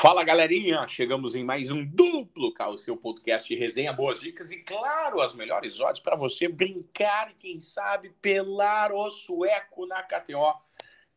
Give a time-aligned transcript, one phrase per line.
[0.00, 4.58] Fala galerinha, chegamos em mais um duplo K, o seu podcast resenha, boas dicas e,
[4.58, 10.54] claro, as melhores odds para você brincar e, quem sabe, pelar o sueco na KTO,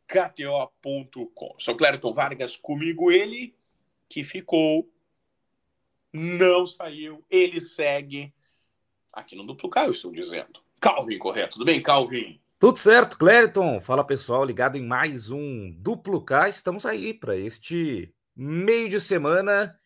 [0.07, 1.55] KTO.com.
[1.59, 3.53] Sou Clériton Vargas, comigo ele
[4.09, 4.91] que ficou,
[6.11, 8.33] não saiu, ele segue
[9.13, 10.59] aqui no duplo K, eu estou dizendo.
[10.79, 11.53] Calvin, correto?
[11.53, 12.41] Tudo bem, Calvin?
[12.57, 13.79] Tudo certo, Clériton.
[13.79, 16.49] Fala pessoal, ligado em mais um duplo K.
[16.49, 18.11] Estamos aí para este
[18.43, 19.79] meio de semana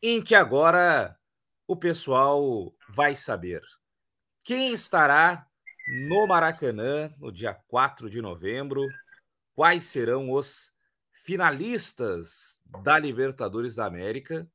[0.00, 1.18] em que agora
[1.66, 3.60] o pessoal vai saber
[4.44, 5.44] quem estará
[6.06, 8.86] no Maracanã no dia 4 de novembro,
[9.52, 10.72] quais serão os
[11.24, 14.48] finalistas da Libertadores da América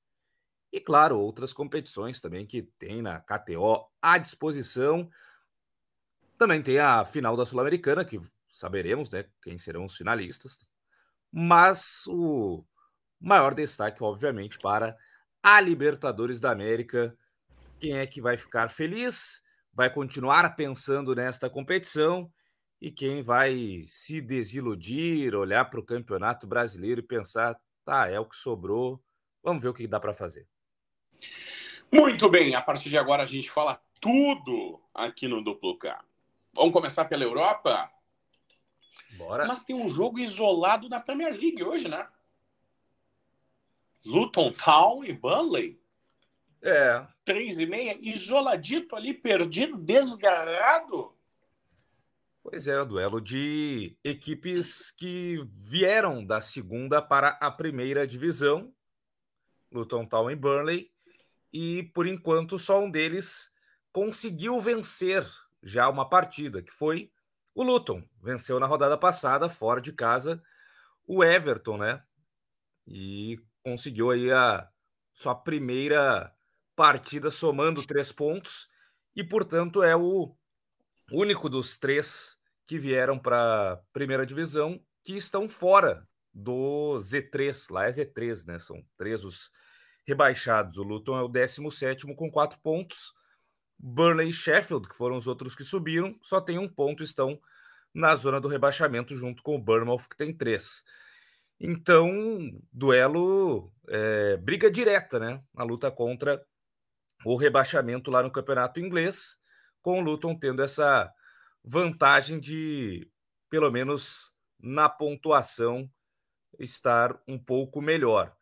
[0.71, 5.09] e, claro, outras competições também que tem na KTO à disposição.
[6.37, 10.71] Também tem a final da Sul-Americana, que saberemos né, quem serão os finalistas.
[11.29, 12.63] Mas o
[13.19, 14.97] Maior destaque, obviamente, para
[15.41, 17.17] a Libertadores da América.
[17.79, 19.43] Quem é que vai ficar feliz?
[19.73, 22.31] Vai continuar pensando nesta competição?
[22.79, 28.25] E quem vai se desiludir, olhar para o Campeonato Brasileiro e pensar, tá, é o
[28.25, 29.01] que sobrou,
[29.43, 30.47] vamos ver o que dá para fazer.
[31.91, 36.03] Muito bem, a partir de agora a gente fala tudo aqui no Duplo K.
[36.53, 37.89] Vamos começar pela Europa?
[39.17, 39.45] Bora.
[39.45, 42.07] Mas tem um jogo isolado na Premier League hoje, né?
[44.05, 45.79] Luton Town e Burnley.
[46.61, 47.05] É.
[47.23, 51.15] Três e meia, isoladito ali, perdido, desgarrado.
[52.41, 58.73] Pois é, o duelo de equipes que vieram da segunda para a primeira divisão,
[59.69, 60.89] Luton Town e Burnley,
[61.51, 63.53] e por enquanto só um deles
[63.91, 65.27] conseguiu vencer
[65.61, 67.11] já uma partida, que foi
[67.53, 68.01] o Luton.
[68.21, 70.41] Venceu na rodada passada, fora de casa,
[71.05, 72.01] o Everton, né?
[72.87, 74.65] E conseguiu aí a
[75.13, 76.33] sua primeira
[76.73, 78.69] partida somando três pontos
[79.13, 80.33] e, portanto, é o
[81.11, 87.69] único dos três que vieram para a primeira divisão que estão fora do Z3.
[87.69, 88.57] Lá é Z3, né?
[88.57, 89.51] São três os
[90.07, 90.77] rebaixados.
[90.77, 93.11] O Luton é o 17 com quatro pontos.
[93.77, 97.37] Burnley e Sheffield, que foram os outros que subiram, só tem um ponto, estão
[97.93, 100.85] na zona do rebaixamento junto com o Bournemouth, que tem três.
[101.59, 102.11] Então,
[102.71, 105.43] duelo, é, briga direta, né?
[105.53, 106.43] Na luta contra
[107.25, 109.37] o rebaixamento lá no campeonato inglês,
[109.81, 111.11] com o Luton tendo essa
[111.63, 113.09] vantagem de,
[113.49, 115.89] pelo menos na pontuação,
[116.59, 118.35] estar um pouco melhor.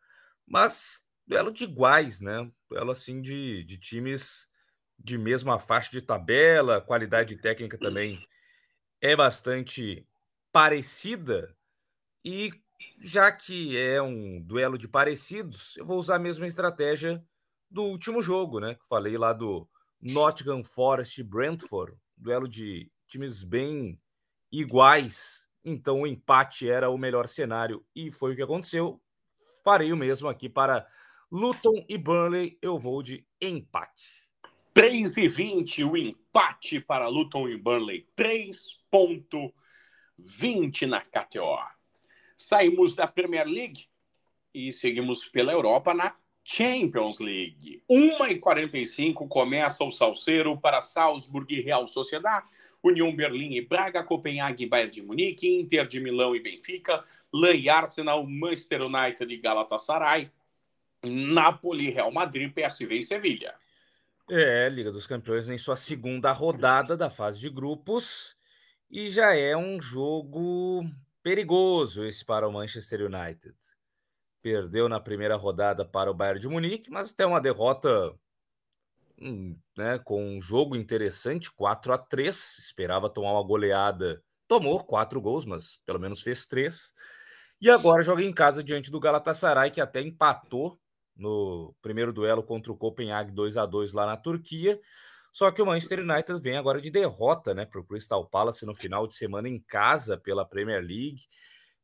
[0.46, 2.50] Mas duelo de iguais, né?
[2.68, 4.48] Duelo assim de, de times
[4.98, 8.18] de mesma faixa de tabela, qualidade técnica também
[9.00, 10.08] é bastante
[10.52, 11.54] parecida
[12.24, 12.50] e
[12.98, 17.22] já que é um duelo de parecidos, eu vou usar a mesma estratégia
[17.70, 18.74] do último jogo, né?
[18.74, 19.68] Que falei lá do
[20.00, 24.00] Nottingham Forest Brentford, duelo de times bem
[24.50, 25.46] iguais.
[25.64, 29.00] Então o empate era o melhor cenário e foi o que aconteceu.
[29.64, 30.86] Farei o mesmo aqui para
[31.30, 32.58] Luton e Burnley.
[32.62, 34.24] Eu vou de empate.
[34.72, 38.06] 3 e 20, o empate para Luton e Burnley.
[38.16, 41.75] 3.20 na KTO.
[42.36, 43.86] Saímos da Premier League
[44.52, 47.82] e seguimos pela Europa na Champions League.
[47.90, 52.46] 1h45 começa o Salseiro para Salzburg e Real Sociedade,
[52.82, 57.04] União Berlim e Braga, Copenhague e Bayern de Munique, Inter de Milão e Benfica,
[57.34, 60.30] Lã e Arsenal, Manchester United e Galatasaray,
[61.04, 63.54] Napoli, Real Madrid, PSV e Sevilha.
[64.30, 68.36] É, Liga dos Campeões em sua segunda rodada da fase de grupos
[68.90, 70.84] e já é um jogo
[71.26, 73.56] Perigoso esse para o Manchester United.
[74.40, 78.14] Perdeu na primeira rodada para o Bayern de Munique, mas até uma derrota
[79.20, 84.22] hum, né, com um jogo interessante, 4 a 3 Esperava tomar uma goleada.
[84.46, 86.92] Tomou quatro gols, mas pelo menos fez três.
[87.60, 90.78] E agora joga em casa diante do Galatasaray, que até empatou
[91.16, 94.78] no primeiro duelo contra o Copenhague 2 a 2 lá na Turquia.
[95.36, 98.74] Só que o Manchester United vem agora de derrota, né, para o Crystal Palace no
[98.74, 101.26] final de semana em casa pela Premier League.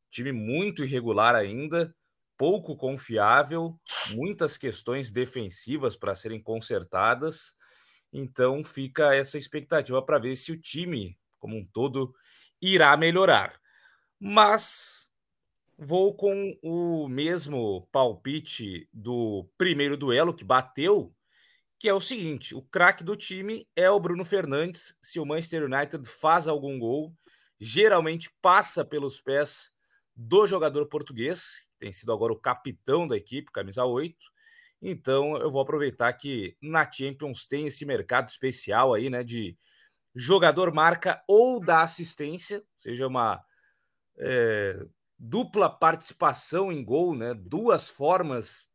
[0.09, 1.95] Time muito irregular ainda,
[2.35, 3.79] pouco confiável,
[4.09, 7.55] muitas questões defensivas para serem consertadas.
[8.11, 12.11] Então fica essa expectativa para ver se o time, como um todo,
[12.59, 13.61] irá melhorar.
[14.19, 15.11] Mas
[15.77, 21.15] vou com o mesmo palpite do primeiro duelo que bateu
[21.83, 24.97] que é o seguinte: o craque do time é o Bruno Fernandes.
[25.01, 27.13] Se o Manchester United faz algum gol,
[27.59, 29.69] geralmente passa pelos pés
[30.15, 34.15] do jogador português, que tem sido agora o capitão da equipe, camisa 8.
[34.81, 39.57] Então, eu vou aproveitar que na Champions tem esse mercado especial aí, né, de
[40.15, 43.43] jogador marca ou da assistência, seja uma
[44.17, 44.85] é,
[45.19, 47.33] dupla participação em gol, né?
[47.33, 48.71] Duas formas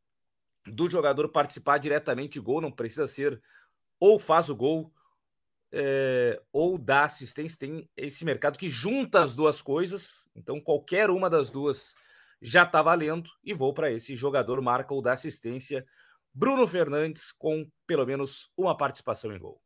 [0.67, 3.41] do jogador participar diretamente de gol, não precisa ser
[4.01, 4.93] ou faz o gol
[5.73, 7.59] é, ou dá assistência.
[7.59, 11.95] Tem esse mercado que junta as duas coisas, então qualquer uma das duas
[12.41, 15.87] já está valendo e vou para esse jogador marca ou dá assistência.
[16.33, 19.61] Bruno Fernandes com pelo menos uma participação em gol.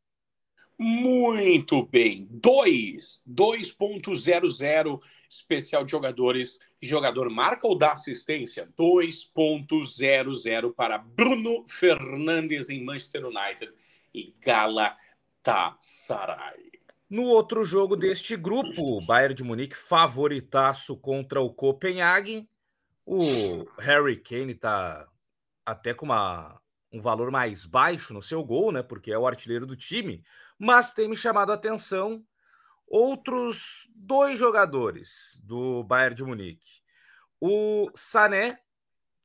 [0.77, 2.27] Muito bem.
[2.31, 4.99] 2, 2.00
[5.39, 6.59] especial de jogadores.
[6.81, 8.69] Jogador marca ou dá assistência?
[8.77, 13.71] 2.00 para Bruno Fernandes em Manchester United
[14.13, 16.71] e Galatasaray.
[17.09, 22.47] No outro jogo deste grupo, o Bayern de Munique favoritaço contra o Copenhague.
[23.05, 25.07] O Harry Kane está
[25.65, 26.59] até com uma,
[26.91, 28.81] um valor mais baixo no seu gol, né?
[28.81, 30.23] Porque é o artilheiro do time
[30.63, 32.23] mas tem me chamado a atenção
[32.93, 36.83] outros dois jogadores do Bayern de Munique.
[37.41, 38.59] O Sané,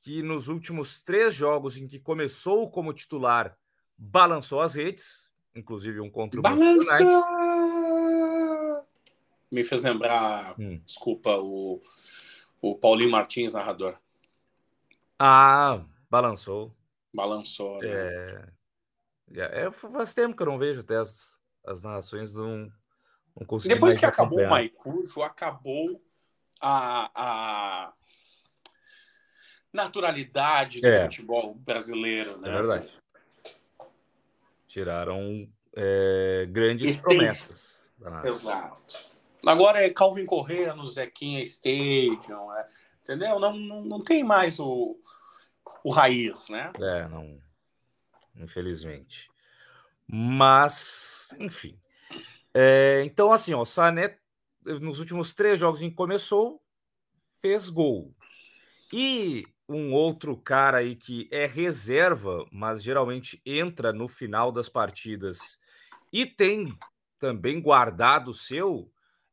[0.01, 3.55] que nos últimos três jogos em que começou como titular,
[3.95, 6.99] balançou as redes, inclusive um contra o Balança!
[9.51, 10.81] Me fez lembrar, hum.
[10.83, 11.79] desculpa, o,
[12.63, 13.99] o Paulinho Martins, narrador.
[15.19, 16.75] Ah, balançou.
[17.13, 17.89] Balançou, né?
[17.91, 18.49] É...
[19.67, 22.73] É, faz tempo que eu não vejo até as, as narrações não,
[23.39, 26.03] não consegui Depois que acabou o Maicujo, acabou
[26.61, 27.93] a, a
[29.73, 31.05] naturalidade do é.
[31.05, 32.49] futebol brasileiro, né?
[32.49, 32.93] É verdade.
[34.67, 37.09] Tiraram é, grandes Essência.
[37.09, 37.93] promessas.
[38.25, 39.09] Exato.
[39.47, 42.69] Agora é Calvin Correa no Zequinha Stadium, é,
[43.03, 43.39] entendeu?
[43.39, 44.99] Não, não, não tem mais o,
[45.85, 46.73] o raiz, né?
[46.81, 47.41] É, não
[48.39, 49.31] infelizmente.
[50.07, 51.79] Mas, enfim.
[52.61, 54.19] É, então, assim, ó, o Sané,
[54.65, 56.61] nos últimos três jogos em que começou,
[57.41, 58.13] fez gol.
[58.93, 65.61] E um outro cara aí que é reserva, mas geralmente entra no final das partidas
[66.13, 66.77] e tem
[67.17, 68.91] também guardado o seu,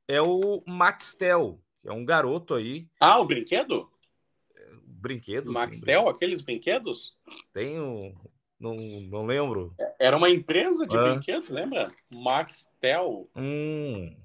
[0.08, 2.88] é o Maxtel, que é um garoto aí.
[3.00, 3.90] Ah, o brinquedo?
[4.84, 5.52] Brinquedo.
[5.52, 7.18] Maxtel, aqueles brinquedos?
[7.52, 8.14] Tem o,
[8.60, 9.74] não, não lembro.
[10.00, 11.02] Era uma empresa de ah.
[11.02, 11.92] brinquedos, lembra?
[12.10, 13.30] Maxtel.
[13.36, 14.16] Hum,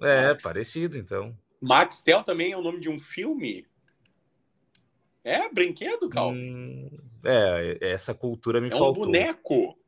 [0.00, 0.42] é, Max...
[0.42, 1.36] parecido então.
[1.60, 3.66] Maxtel também é o nome de um filme?
[5.24, 6.30] É, brinquedo, Cal?
[6.30, 6.90] Hum,
[7.24, 9.04] é, essa cultura me é faltou.
[9.04, 9.78] É um boneco.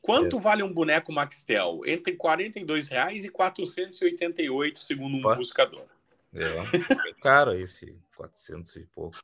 [0.00, 0.40] Quanto é.
[0.40, 1.82] vale um boneco Maxtel?
[1.86, 5.36] Entre R$ reais e 488, segundo um Opa.
[5.36, 5.86] buscador.
[6.34, 6.42] É,
[7.10, 9.16] é caro esse 400 e pouco.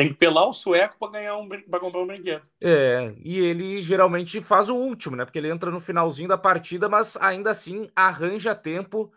[0.00, 2.42] Tem que pelar o sueco para ganhar um para comprar um brinquedo.
[2.60, 5.26] É, e ele geralmente faz o último, né?
[5.26, 9.12] Porque ele entra no finalzinho da partida, mas ainda assim arranja tempo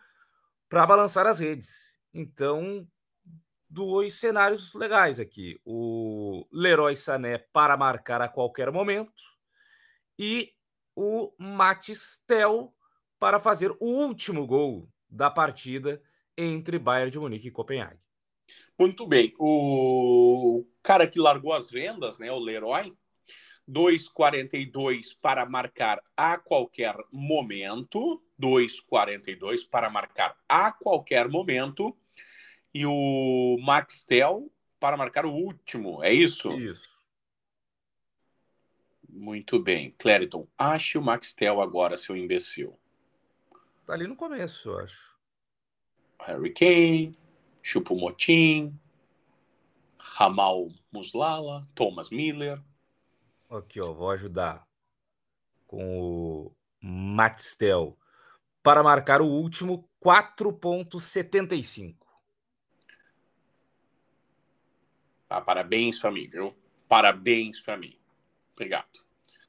[0.67, 1.97] para balançar as redes.
[2.13, 2.85] Então,
[3.69, 5.57] dois cenários legais aqui.
[5.63, 9.23] O Leroy Sané para marcar a qualquer momento
[10.19, 10.51] e
[10.93, 12.73] o Matistel
[13.17, 16.01] para fazer o último gol da partida
[16.37, 18.02] entre Bayern de Munique e Copenhague.
[18.83, 19.33] Muito bem.
[19.39, 22.93] O cara que largou as vendas, né, o Leroy,
[23.65, 28.21] 2,42 para marcar a qualquer momento.
[28.37, 31.95] 2,42 para marcar a qualquer momento.
[32.73, 36.51] E o Maxtel para marcar o último, é isso?
[36.51, 37.01] Isso.
[39.07, 39.95] Muito bem.
[39.97, 42.77] Clériton, ache o Maxtel agora, seu imbecil.
[43.85, 45.17] Tá ali no começo, eu acho.
[46.19, 47.17] Harry Kane,
[47.63, 48.77] Chupomotin,
[49.97, 52.61] Ramal Muslala, Thomas Miller.
[53.49, 54.67] Aqui, ó, vou ajudar
[55.65, 57.97] com o Maxtel
[58.61, 61.95] para marcar o último 4.75.
[65.29, 66.53] Ah, parabéns para mim, viu?
[66.87, 67.97] Parabéns para mim.
[68.53, 69.03] Obrigado.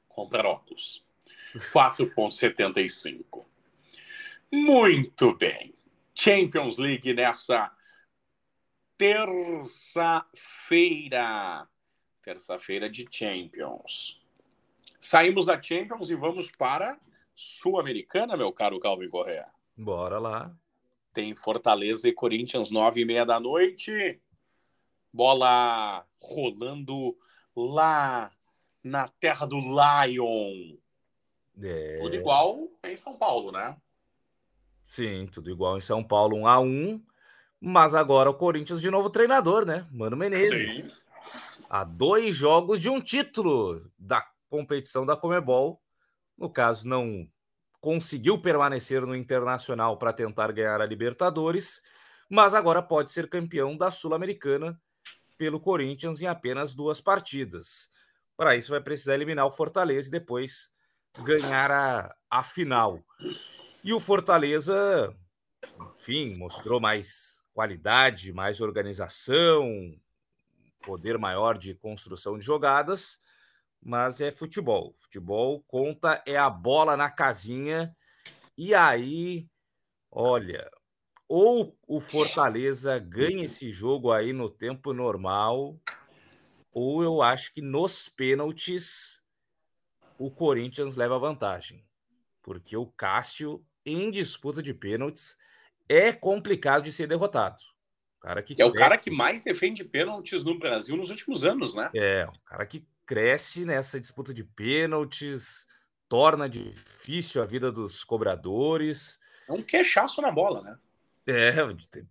[0.07, 1.05] Comprar óculos.
[1.53, 3.45] 4.75.
[4.51, 5.75] Muito bem.
[6.15, 7.74] Champions League nessa
[8.97, 11.67] terça-feira.
[12.23, 14.21] Terça-feira de Champions.
[14.99, 16.99] Saímos da Champions e vamos para
[17.35, 19.47] Sul-Americana, meu caro Calvin Correa.
[19.77, 20.51] Bora lá.
[21.13, 24.19] Tem Fortaleza e Corinthians, nove e meia da noite.
[25.13, 27.15] Bola rolando
[27.55, 28.31] lá
[28.83, 30.77] na terra do Lion.
[31.61, 31.99] É...
[32.01, 33.77] Tudo igual em São Paulo, né?
[34.83, 37.03] Sim, tudo igual em São Paulo, um a um.
[37.59, 39.87] Mas agora o Corinthians de novo treinador, né?
[39.91, 40.85] Mano Menezes.
[40.85, 40.91] Sim.
[41.69, 45.81] Há dois jogos de um título da competição da Comebol.
[46.37, 47.27] No caso, não
[47.81, 51.81] conseguiu permanecer no Internacional para tentar ganhar a Libertadores,
[52.29, 54.79] mas agora pode ser campeão da Sul-Americana
[55.37, 57.89] pelo Corinthians em apenas duas partidas.
[58.37, 60.71] Para isso, vai precisar eliminar o Fortaleza e depois
[61.23, 63.03] ganhar a, a final.
[63.83, 65.15] E o Fortaleza,
[65.97, 69.97] enfim, mostrou mais qualidade, mais organização,
[70.83, 73.21] poder maior de construção de jogadas,
[73.81, 74.93] mas é futebol.
[74.97, 77.95] Futebol conta é a bola na casinha.
[78.57, 79.47] E aí,
[80.11, 80.69] olha,
[81.29, 85.79] ou o Fortaleza ganha esse jogo aí no tempo normal,
[86.73, 89.23] ou eu acho que nos pênaltis
[90.19, 91.87] o Corinthians leva vantagem.
[92.43, 95.37] Porque o Cássio, em disputa de pênaltis,
[95.87, 97.57] é complicado de ser derrotado.
[98.21, 101.91] Cara que é o cara que mais defende pênaltis no Brasil nos últimos anos, né?
[101.93, 105.67] É, o cara que cresce nessa disputa de pênaltis,
[106.09, 109.19] torna difícil a vida dos cobradores.
[109.47, 110.77] É um queixaço na bola, né?
[111.27, 111.53] É,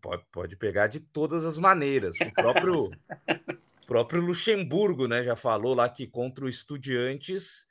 [0.01, 2.17] pode, pode pegar de todas as maneiras.
[2.21, 2.91] O próprio,
[3.87, 7.67] próprio Luxemburgo né, já falou lá que contra o Estudiantes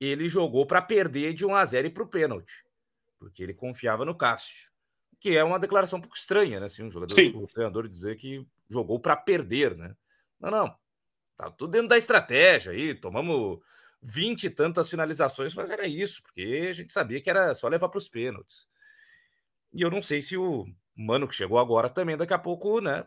[0.00, 2.64] ele jogou para perder de 1 a 0 e para o pênalti,
[3.18, 4.70] porque ele confiava no Cássio,
[5.20, 6.66] que é uma declaração um pouco estranha, né?
[6.66, 7.36] Assim, um jogador, Sim.
[7.36, 9.94] o treinador dizer que jogou para perder, né?
[10.40, 10.74] Não, não,
[11.40, 13.60] Tá tudo dentro da estratégia aí, tomamos
[14.02, 17.88] vinte e tantas finalizações, mas era isso, porque a gente sabia que era só levar
[17.88, 18.68] para os pênaltis.
[19.72, 23.06] E eu não sei se o mano que chegou agora também, daqui a pouco, né,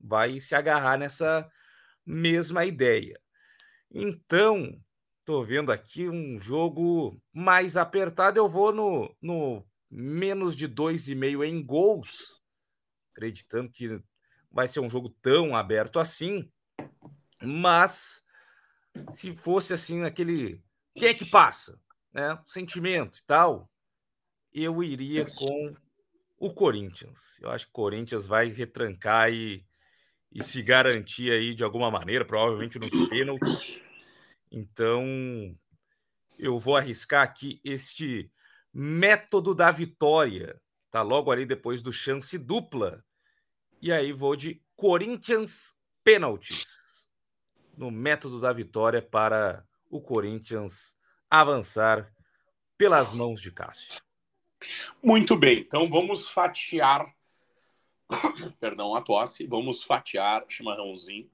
[0.00, 1.46] vai se agarrar nessa
[2.06, 3.20] mesma ideia.
[3.90, 4.80] Então,
[5.22, 8.38] tô vendo aqui um jogo mais apertado.
[8.38, 12.42] Eu vou no, no menos de dois e meio em gols,
[13.12, 14.00] acreditando que
[14.50, 16.50] vai ser um jogo tão aberto assim.
[17.42, 18.24] Mas
[19.12, 20.62] se fosse assim, aquele.
[20.94, 21.80] Quem é que passa?
[22.12, 22.38] Né?
[22.46, 23.70] Sentimento e tal,
[24.52, 25.74] eu iria com
[26.38, 27.38] o Corinthians.
[27.40, 29.64] Eu acho que o Corinthians vai retrancar e,
[30.32, 33.74] e se garantir aí de alguma maneira, provavelmente nos pênaltis.
[34.50, 35.04] Então,
[36.38, 38.30] eu vou arriscar aqui este
[38.80, 43.04] método da vitória, tá logo ali depois do chance dupla.
[43.82, 47.04] E aí vou de Corinthians pênaltis
[47.76, 50.96] no método da vitória para o Corinthians
[51.28, 52.08] avançar
[52.76, 54.00] pelas mãos de Cássio.
[55.02, 57.04] Muito bem, então vamos fatiar.
[58.60, 59.44] Perdão, a tosse.
[59.44, 61.28] Vamos fatiar, chimarrãozinho.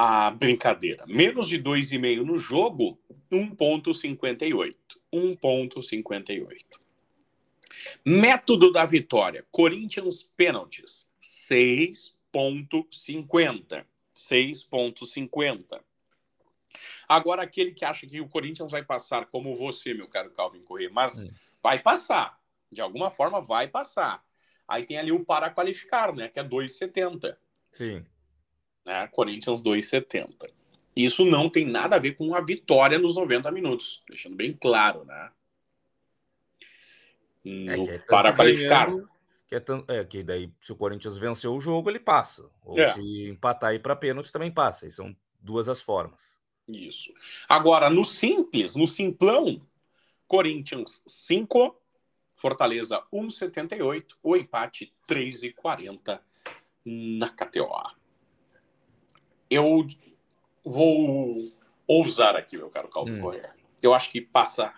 [0.00, 1.04] A brincadeira.
[1.08, 3.00] Menos de 2,5 no jogo,
[3.32, 4.76] 1,58.
[5.12, 6.64] 1,58.
[8.04, 9.44] Método da vitória.
[9.50, 13.84] Corinthians pênaltis, 6,50.
[14.14, 15.82] 6,50.
[17.08, 20.90] Agora, aquele que acha que o Corinthians vai passar, como você, meu caro Calvin Corrêa,
[20.92, 21.28] mas
[21.60, 22.40] vai passar.
[22.70, 24.24] De alguma forma, vai passar.
[24.68, 26.28] Aí tem ali o para qualificar, né?
[26.28, 27.36] Que é 2,70.
[27.72, 28.06] Sim.
[28.88, 29.06] Né?
[29.08, 30.50] Corinthians 2,70.
[30.96, 34.02] Isso não tem nada a ver com a vitória nos 90 minutos.
[34.08, 35.30] Deixando bem claro, né?
[37.44, 38.90] No, é, é para qualificar.
[39.46, 42.50] Que é, é, que daí, se o Corinthians venceu o jogo, ele passa.
[42.64, 42.90] Ou é.
[42.90, 44.86] se empatar aí para pênalti, também passa.
[44.86, 46.40] E são duas as formas.
[46.66, 47.12] Isso.
[47.46, 49.60] Agora, no simples, no simplão,
[50.26, 51.78] Corinthians 5,
[52.36, 56.20] Fortaleza 1,78, o empate 3,40
[56.86, 57.97] na KTO.
[59.50, 59.86] Eu
[60.64, 61.52] vou
[61.86, 63.20] ousar aqui, meu caro Calvin hum.
[63.20, 63.54] Correa.
[63.82, 64.72] Eu acho que passa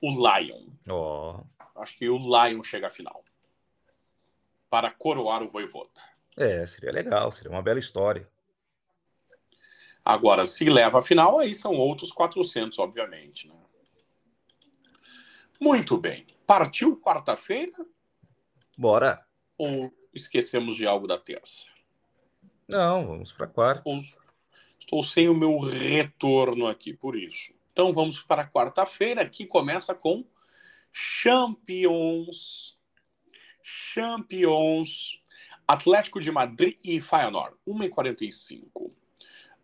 [0.00, 0.66] o Lion.
[0.88, 1.44] Oh.
[1.76, 3.22] Acho que o Lion chega à final
[4.68, 5.90] para coroar o Voivoda.
[6.36, 8.28] É, seria legal, seria uma bela história.
[10.04, 13.48] Agora, se leva a final, aí são outros 400, obviamente.
[13.48, 13.54] Né?
[15.60, 16.26] Muito bem.
[16.46, 17.84] Partiu quarta-feira?
[18.76, 19.26] Bora.
[19.58, 21.66] Ou esquecemos de algo da terça?
[22.68, 23.88] Não, vamos para quarta.
[24.78, 27.54] Estou sem o meu retorno aqui, por isso.
[27.72, 30.24] Então vamos para quarta-feira, que começa com
[30.92, 32.76] Champions
[33.66, 35.20] Champions.
[35.66, 38.92] Atlético de Madrid e Feyenoord, 1,45.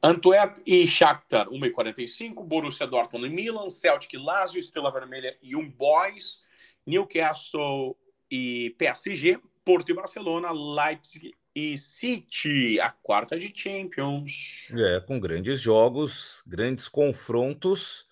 [0.03, 2.45] Antwerp e Shakhtar, 1,45.
[2.45, 3.69] Borussia Dortmund e Milan.
[3.69, 6.43] Celtic e Lazio, Estrela Vermelha e um Boys.
[6.85, 7.97] Newcastle
[8.29, 9.39] e PSG.
[9.65, 10.51] Porto e Barcelona.
[10.51, 14.69] Leipzig e City, a quarta de Champions.
[14.77, 18.09] É, com grandes jogos, grandes confrontos.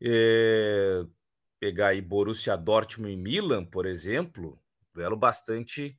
[0.00, 1.04] É...
[1.60, 4.60] Pegar aí Borussia Dortmund e Milan, por exemplo,
[4.92, 5.96] duelo bastante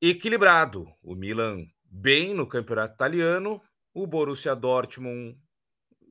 [0.00, 0.90] equilibrado.
[1.02, 3.60] O Milan bem no campeonato italiano,
[3.92, 5.38] o Borussia Dortmund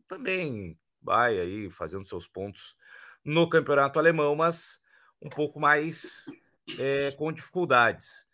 [0.08, 2.76] também vai aí fazendo seus pontos
[3.26, 4.82] no campeonato alemão, mas
[5.20, 6.26] um pouco mais
[6.78, 8.29] é, com dificuldades.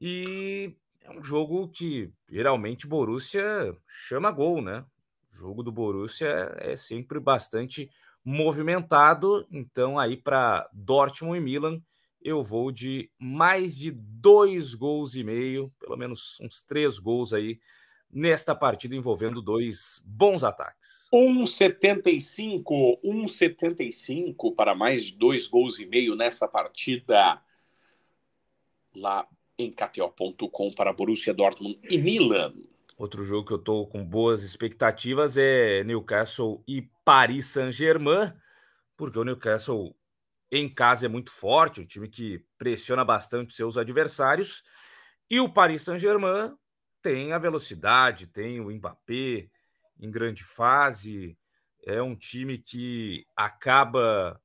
[0.00, 4.84] E é um jogo que geralmente Borussia chama gol, né?
[5.32, 7.90] O jogo do Borussia é sempre bastante
[8.24, 11.82] movimentado, então aí para Dortmund e Milan
[12.22, 17.58] eu vou de mais de dois gols e meio, pelo menos uns três gols aí
[18.12, 21.08] nesta partida envolvendo dois bons ataques.
[21.14, 27.40] 1,75, 1,75 para mais de dois gols e meio nessa partida
[28.94, 29.26] lá
[29.62, 32.54] em KTO.com para Borussia Dortmund e Milan.
[32.96, 38.32] Outro jogo que eu estou com boas expectativas é Newcastle e Paris Saint-Germain,
[38.96, 39.96] porque o Newcastle
[40.52, 44.62] em casa é muito forte, um time que pressiona bastante seus adversários,
[45.30, 46.52] e o Paris Saint-Germain
[47.00, 49.48] tem a velocidade, tem o Mbappé
[49.98, 51.38] em grande fase,
[51.84, 54.40] é um time que acaba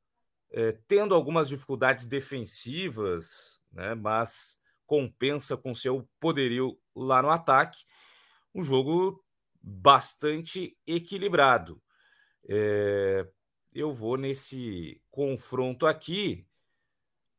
[0.51, 7.83] é, tendo algumas dificuldades defensivas, né, mas compensa com seu poderio lá no ataque.
[8.53, 9.23] Um jogo
[9.61, 11.81] bastante equilibrado.
[12.47, 13.27] É,
[13.73, 16.45] eu vou nesse confronto aqui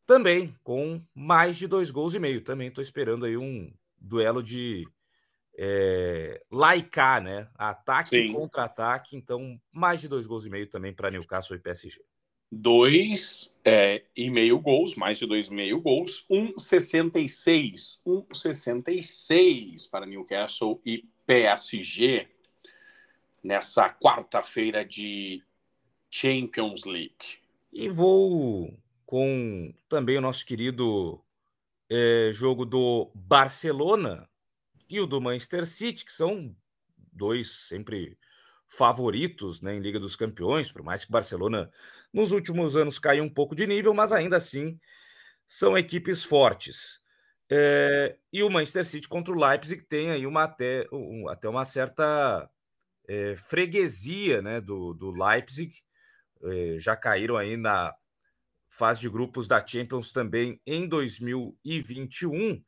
[0.05, 2.43] também com mais de dois gols e meio.
[2.43, 4.85] Também estou esperando aí um duelo de
[5.59, 7.49] é, laicar, né?
[7.55, 9.17] Ataque e contra-ataque.
[9.17, 12.01] Então, mais de dois gols e meio também para Newcastle e PSG.
[12.51, 18.01] Dois é, e meio gols, mais de dois e meio gols, 1,66.
[18.07, 22.29] 1,66 para Newcastle e PSG
[23.43, 25.43] nessa quarta-feira de
[26.11, 27.41] Champions League.
[27.73, 31.21] E vou com também o nosso querido
[31.89, 34.29] é, jogo do Barcelona
[34.89, 36.55] e o do Manchester City, que são
[37.13, 38.19] dois sempre
[38.69, 41.71] favoritos né, em Liga dos Campeões, por mais que o Barcelona
[42.17, 44.81] nos últimos anos caiu um pouco de nível, mas ainda assim
[45.47, 47.05] são equipes fortes.
[47.51, 51.67] É, e o Manchester City contra o Leipzig tem aí uma até, um, até uma
[51.67, 52.49] certa
[53.07, 55.75] é, freguesia né, do, do Leipzig.
[56.43, 57.95] É, já caíram aí na
[58.67, 62.65] fase de grupos da Champions também em 2021.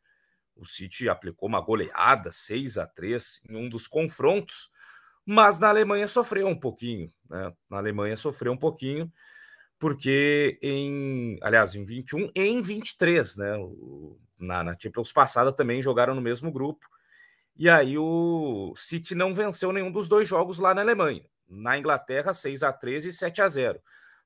[0.56, 4.70] O City aplicou uma goleada 6 a 3 em um dos confrontos,
[5.24, 7.50] mas na Alemanha sofreu um pouquinho, né?
[7.70, 9.10] Na Alemanha sofreu um pouquinho,
[9.78, 13.52] porque em, aliás, em 21 e em 23, né?
[14.38, 16.86] Na, na Champions passada também jogaram no mesmo grupo.
[17.56, 21.24] E aí o City não venceu nenhum dos dois jogos lá na Alemanha.
[21.48, 23.80] Na Inglaterra, 6 a 13 e 7 a 0.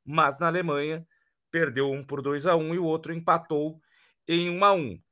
[0.05, 1.07] Mas na Alemanha
[1.51, 3.81] perdeu um por 2 a 1 e o outro empatou
[4.27, 5.03] em 1 a 1.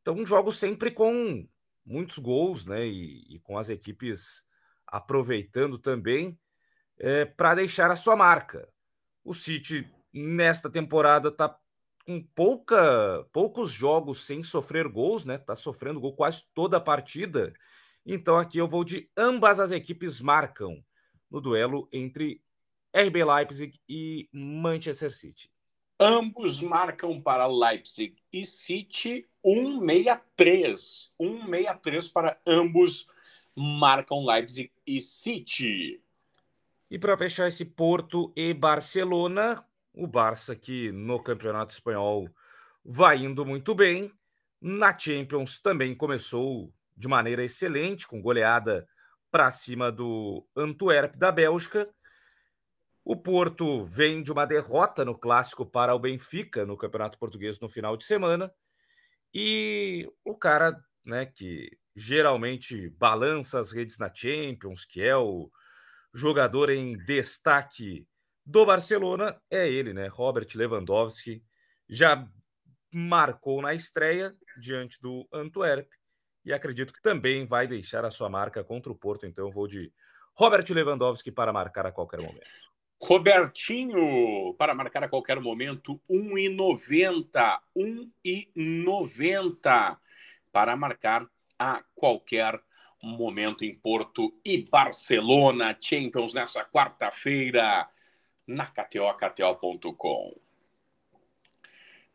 [0.00, 1.46] Então, um jogo sempre com
[1.84, 2.86] muitos gols, né?
[2.86, 4.44] E, e com as equipes
[4.86, 6.38] aproveitando também
[6.98, 8.68] é, para deixar a sua marca.
[9.24, 11.56] O City, nesta temporada, está
[12.06, 15.36] com pouca, poucos jogos sem sofrer gols, né?
[15.36, 17.52] Está sofrendo gol quase toda a partida.
[18.04, 20.82] Então, aqui eu vou de ambas as equipes marcam
[21.30, 22.42] no duelo entre
[22.92, 25.50] RB Leipzig e Manchester City.
[25.98, 31.12] Ambos marcam para Leipzig e City 163.
[31.20, 33.06] 163 para ambos
[33.54, 36.02] marcam Leipzig e City.
[36.90, 42.28] E para fechar esse Porto e Barcelona, o Barça que no Campeonato Espanhol
[42.84, 44.12] vai indo muito bem.
[44.60, 48.88] Na Champions também começou de maneira excelente, com goleada
[49.30, 51.88] para cima do Antwerp da Bélgica.
[53.04, 57.68] O Porto vem de uma derrota no clássico para o Benfica no Campeonato Português no
[57.68, 58.52] final de semana.
[59.32, 65.50] E o cara, né, que geralmente balança as redes na Champions, que é o
[66.12, 68.04] jogador em destaque
[68.44, 70.08] do Barcelona, é ele, né?
[70.08, 71.42] Robert Lewandowski
[71.88, 72.26] já
[72.92, 75.88] marcou na estreia diante do Antwerp
[76.44, 79.26] e acredito que também vai deixar a sua marca contra o Porto.
[79.26, 79.92] Então vou de
[80.34, 82.50] Robert Lewandowski para marcar a qualquer momento.
[83.02, 87.60] Robertinho, para marcar a qualquer momento, 1,90.
[87.76, 89.98] 1,90
[90.52, 91.26] para marcar
[91.58, 92.69] a qualquer momento
[93.02, 97.88] em Porto e Barcelona, Champions, nessa quarta-feira,
[98.46, 100.36] na KTO, KTO.com.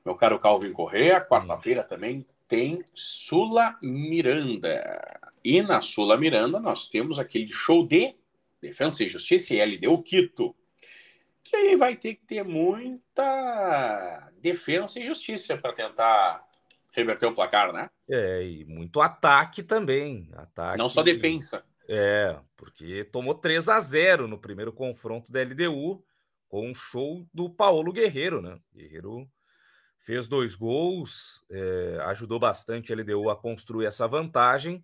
[0.06, 5.19] Meu caro Calvin Correa, quarta-feira também tem Sula Miranda.
[5.43, 8.15] E na Sula Miranda nós temos aquele show de
[8.62, 10.56] Defesa e Justiça e LDU Quito
[11.45, 16.43] que aí vai ter que ter muita defesa e justiça para tentar
[16.95, 17.89] reverter o placar, né?
[18.10, 20.29] É, e muito ataque também.
[20.34, 21.63] Ataque, Não só defesa.
[21.88, 26.03] É, porque tomou 3 a 0 no primeiro confronto da LDU,
[26.47, 28.58] com um show do Paulo Guerreiro, né?
[28.73, 29.29] Guerreiro
[29.99, 34.84] fez dois gols, é, ajudou bastante a LDU a construir essa vantagem,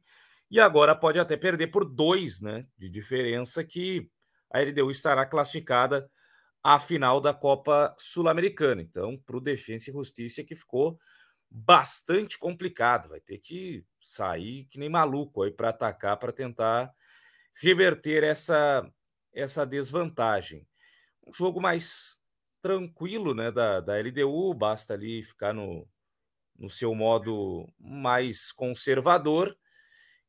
[0.50, 2.66] e agora pode até perder por dois, né?
[2.78, 4.10] De diferença que
[4.52, 6.10] a LDU estará classificada
[6.64, 8.82] à final da Copa Sul-Americana.
[8.82, 11.00] Então, para o Defensa e Justiça, que ficou
[11.52, 16.90] bastante complicado, vai ter que sair que nem maluco aí para atacar, para tentar
[17.62, 18.90] reverter essa,
[19.34, 20.66] essa desvantagem.
[21.28, 22.18] Um jogo mais
[22.62, 25.86] tranquilo né, da, da LDU, basta ali ficar no,
[26.56, 29.54] no seu modo mais conservador.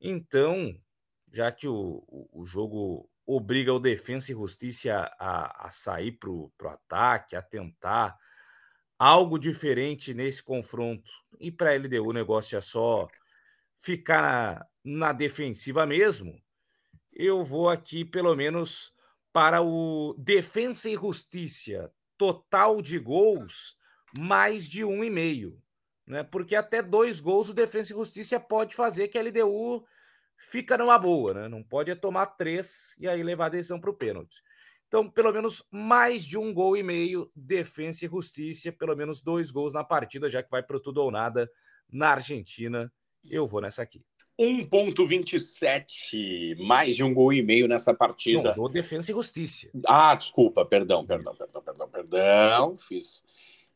[0.00, 0.74] Então,
[1.32, 6.52] já que o, o jogo obriga o Defensa e Justiça a, a sair para o
[6.64, 8.18] ataque, a tentar
[9.02, 11.10] algo diferente nesse confronto.
[11.40, 13.08] E para a LDU o negócio é só
[13.76, 16.40] ficar na, na defensiva mesmo.
[17.12, 18.94] Eu vou aqui, pelo menos,
[19.32, 21.92] para o Defensa e Justiça.
[22.16, 23.76] Total de gols,
[24.16, 25.60] mais de um e meio.
[26.06, 26.22] Né?
[26.22, 29.84] Porque até dois gols o Defensa e Justiça pode fazer que a LDU
[30.36, 31.48] fica numa boa, né?
[31.48, 34.42] Não pode é tomar três e aí levar a decisão para o pênalti.
[34.92, 39.50] Então, pelo menos mais de um gol e meio, defesa e justiça, pelo menos dois
[39.50, 41.50] gols na partida, já que vai para tudo ou nada
[41.90, 42.92] na Argentina.
[43.24, 44.05] Eu vou nessa aqui.
[44.38, 48.55] 1.27, mais de um gol e meio nessa partida.
[48.55, 49.70] Não, do Defensa e Justiça.
[49.87, 52.76] Ah, desculpa, perdão, perdão, perdão, perdão, perdão.
[52.76, 53.24] Fiz,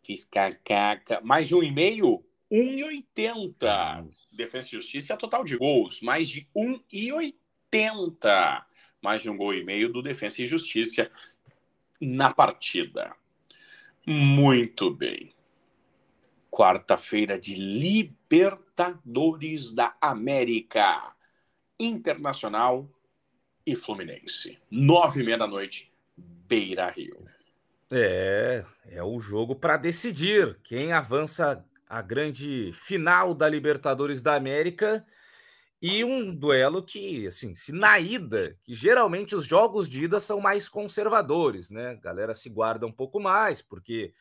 [0.02, 1.22] fiz cacaca.
[1.22, 2.22] Mais de um e meio?
[2.52, 4.06] 1,80.
[4.32, 8.66] Defesa e Justiça é total de gols, mais de 1,80.
[9.06, 11.08] Mais de um gol e meio do Defesa e Justiça
[12.00, 13.14] na partida.
[14.04, 15.32] Muito bem.
[16.50, 21.14] Quarta-feira de Libertadores da América.
[21.78, 22.90] Internacional
[23.64, 24.58] e Fluminense.
[24.68, 27.24] Nove e meia da noite, Beira Rio.
[27.88, 35.06] É, é o jogo para decidir quem avança a grande final da Libertadores da América
[35.80, 40.40] e um duelo que, assim, se na ida, que geralmente os jogos de ida são
[40.40, 41.90] mais conservadores, né?
[41.90, 44.14] A galera se guarda um pouco mais, porque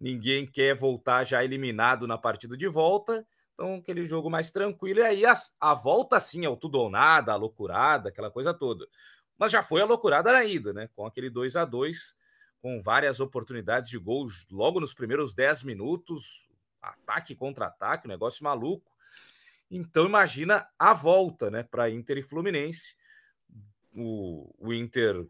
[0.00, 3.26] ninguém quer voltar já eliminado na partida de volta.
[3.54, 5.00] Então, aquele jogo mais tranquilo.
[5.00, 8.54] E aí, a, a volta, sim, é o tudo ou nada, a loucurada, aquela coisa
[8.54, 8.86] toda.
[9.36, 10.88] Mas já foi a loucurada na ida, né?
[10.94, 12.14] Com aquele 2 a 2
[12.60, 16.48] com várias oportunidades de gols logo nos primeiros 10 minutos
[16.80, 18.91] ataque contra ataque, um negócio maluco.
[19.74, 22.94] Então imagina a volta, né, para Inter e Fluminense.
[23.94, 25.26] O, o Inter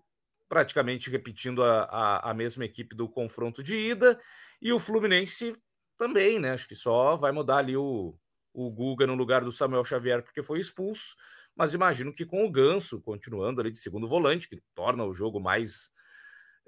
[0.48, 4.20] praticamente repetindo a, a, a, mesma equipe do confronto de ida
[4.60, 5.56] e o Fluminense
[5.96, 6.50] também, né?
[6.50, 8.14] Acho que só vai mudar ali o,
[8.52, 11.16] o Guga no lugar do Samuel Xavier porque foi expulso,
[11.56, 15.40] mas imagino que com o Ganso continuando ali de segundo volante, que torna o jogo
[15.40, 15.90] mais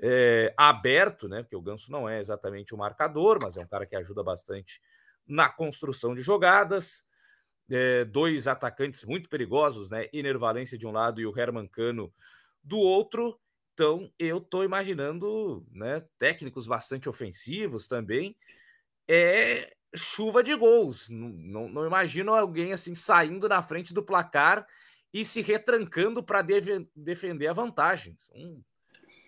[0.01, 1.43] é, aberto, né?
[1.43, 4.81] Porque o Ganso não é exatamente o marcador, mas é um cara que ajuda bastante
[5.27, 7.07] na construção de jogadas.
[7.71, 10.07] É, dois atacantes muito perigosos, né?
[10.13, 10.37] Iner
[10.79, 12.13] de um lado e o Herman Cano
[12.63, 13.39] do outro.
[13.73, 18.37] Então, eu estou imaginando né, técnicos bastante ofensivos também.
[19.09, 21.09] É chuva de gols.
[21.09, 24.67] Não, não, não imagino alguém assim saindo na frente do placar
[25.13, 26.43] e se retrancando para
[26.95, 28.17] defender a vantagem.
[28.19, 28.63] São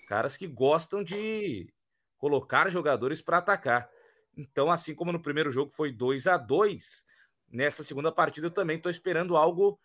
[0.09, 1.73] caras que gostam de
[2.19, 3.89] colocar jogadores para atacar.
[4.37, 7.05] Então, assim como no primeiro jogo foi 2 a 2
[7.51, 9.79] nessa segunda partida eu também estou esperando algo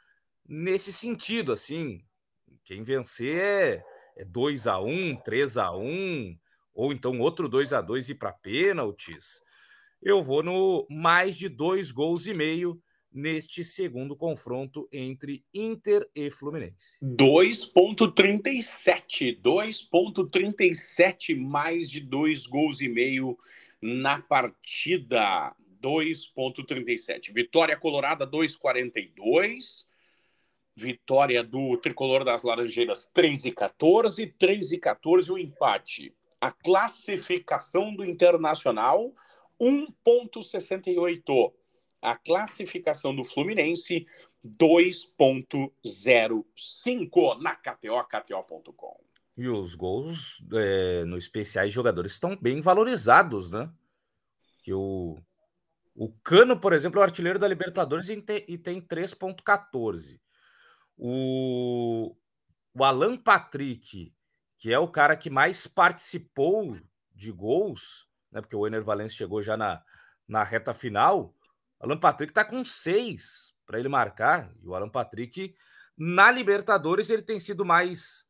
[0.47, 2.03] nesse sentido, assim.
[2.63, 3.83] Quem vencer
[4.17, 6.37] é, 2 a 1 3 a 1
[6.73, 9.41] ou então outro 2 a 2 e para pênaltis.
[10.01, 16.31] Eu vou no mais de dois gols e meio neste segundo confronto entre Inter e
[16.31, 16.97] Fluminense.
[17.03, 23.37] 2.37, 2.37 mais de dois gols e meio
[23.81, 25.53] na partida.
[25.81, 27.33] 2.37.
[27.33, 29.85] Vitória Colorada 2.42.
[30.75, 36.15] Vitória do Tricolor das Laranjeiras 3 e 14, 3 e 14 o empate.
[36.39, 39.13] A classificação do Internacional
[39.59, 41.51] 1.68
[42.01, 44.07] a classificação do Fluminense
[44.43, 48.99] 2.05 na KTO, KTO.com.
[49.37, 53.71] E os gols é, no especiais jogadores estão bem valorizados, né?
[54.63, 55.19] Que o,
[56.03, 60.19] o Cano, por exemplo, é o artilheiro da Libertadores e tem, e tem 3.14.
[60.97, 62.17] O,
[62.73, 64.11] o Alan Patrick,
[64.57, 66.75] que é o cara que mais participou
[67.13, 68.41] de gols, né?
[68.41, 69.79] Porque o Ener Valencia chegou já na,
[70.27, 71.35] na reta final,
[71.79, 74.51] Alan Patrick está com seis para ele marcar.
[74.59, 75.53] E o Alan Patrick,
[75.95, 78.25] na Libertadores, ele tem sido mais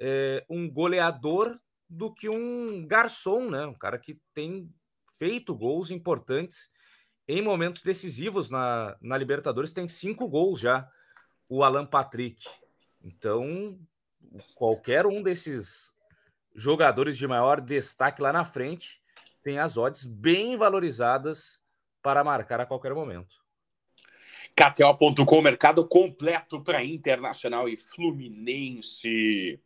[0.00, 1.58] é, um goleador
[1.90, 3.66] do que um garçom, né?
[3.66, 4.72] Um cara que tem
[5.18, 6.70] feito gols importantes
[7.28, 9.72] em momentos decisivos na, na Libertadores.
[9.72, 10.88] Tem cinco gols já,
[11.48, 12.44] o Alan Patrick.
[13.02, 13.78] Então,
[14.54, 15.94] qualquer um desses
[16.54, 19.02] jogadores de maior destaque lá na frente
[19.42, 21.62] tem as odds bem valorizadas
[22.02, 23.36] para marcar a qualquer momento.
[24.56, 29.60] KTO.com, mercado completo para Internacional e Fluminense.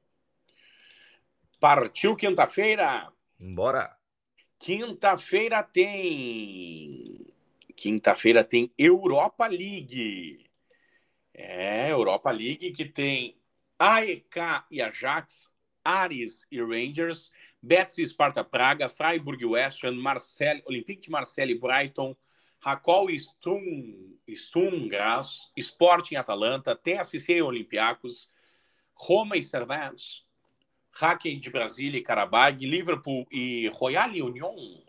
[1.60, 3.10] Partiu quinta-feira?
[3.38, 3.96] Bora.
[4.58, 7.32] Quinta-feira tem.
[7.80, 10.44] Quinta-feira tem Europa League.
[11.32, 13.40] É, Europa League que tem
[13.78, 15.50] AEK e Ajax,
[15.82, 21.54] Ares e Rangers, Betis e Sparta Praga, Freiburg e West Ham, Marseille, Olympique de Marseille
[21.54, 22.14] e Brighton,
[22.58, 28.30] Racol e Stum, Stum Graz, Sporting Atalanta, TSC e Olympiacos,
[28.92, 30.26] Roma e Cervantes,
[30.92, 34.84] Hackney de Brasília e Karabag, Liverpool e Royal Union,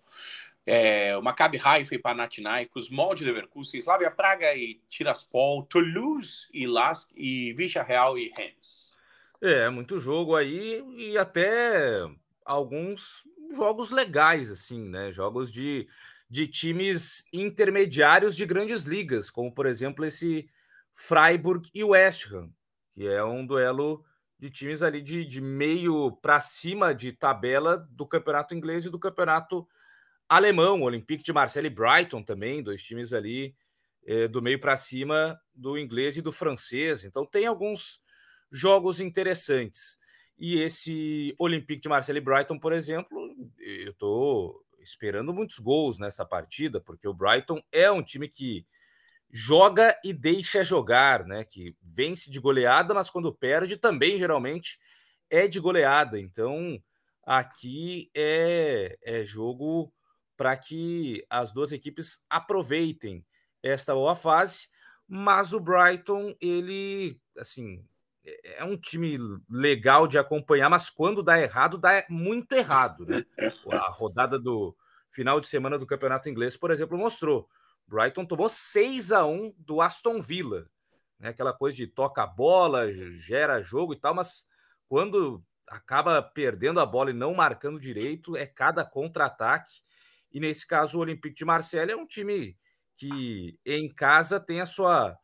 [0.65, 7.53] é, Maccabi Haifa e Panathinaikos, Molde Leverkusen, Slavia Praga e Tiraspol, Toulouse e Lask e
[7.53, 8.95] Vicha Real e Rennes.
[9.41, 12.07] É, muito jogo aí e até
[12.45, 13.23] alguns
[13.55, 15.11] jogos legais, assim, né?
[15.11, 15.87] Jogos de,
[16.29, 20.47] de times intermediários de grandes ligas, como por exemplo esse
[20.93, 22.51] Freiburg e West Ham,
[22.93, 24.05] que é um duelo
[24.37, 28.99] de times ali de, de meio para cima de tabela do campeonato inglês e do
[28.99, 29.67] campeonato
[30.31, 33.53] alemão, Olympique de Marseille e Brighton também, dois times ali
[34.05, 37.03] é, do meio para cima do inglês e do francês.
[37.03, 38.01] Então tem alguns
[38.49, 39.99] jogos interessantes.
[40.39, 46.25] E esse Olympique de Marseille e Brighton, por exemplo, eu estou esperando muitos gols nessa
[46.25, 48.65] partida, porque o Brighton é um time que
[49.29, 51.43] joga e deixa jogar, né?
[51.43, 54.79] Que vence de goleada, mas quando perde também geralmente
[55.29, 56.17] é de goleada.
[56.17, 56.81] Então
[57.25, 59.93] aqui é, é jogo
[60.41, 63.23] para que as duas equipes aproveitem
[63.61, 64.69] esta boa fase,
[65.07, 67.85] mas o Brighton ele assim
[68.25, 73.23] é, é um time legal de acompanhar, mas quando dá errado, dá muito errado, né?
[73.71, 74.75] A rodada do
[75.11, 77.47] final de semana do Campeonato Inglês, por exemplo, mostrou
[77.87, 80.65] Brighton tomou 6 a 1 do Aston Villa.
[81.19, 81.29] Né?
[81.29, 84.47] Aquela coisa de toca a bola, gera jogo e tal, mas
[84.89, 89.83] quando acaba perdendo a bola e não marcando direito, é cada contra-ataque.
[90.31, 92.57] E nesse caso, o Olympique de Marseille é um time
[92.95, 95.17] que em casa tem a sua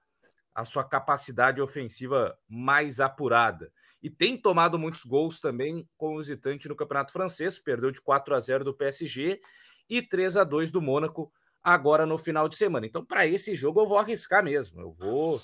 [0.58, 3.72] a sua capacidade ofensiva mais apurada.
[4.02, 8.40] E tem tomado muitos gols também como visitante no Campeonato Francês, perdeu de 4 a
[8.40, 9.40] 0 do PSG
[9.88, 11.32] e 3 a 2 do Mônaco
[11.64, 12.88] agora no final de semana.
[12.88, 14.82] Então, para esse jogo, eu vou arriscar mesmo.
[14.82, 15.40] Eu vou